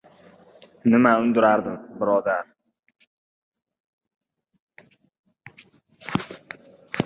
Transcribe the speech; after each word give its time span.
—Nima 0.93 1.11
undirardim, 1.25 1.83
birodar... 1.99 2.49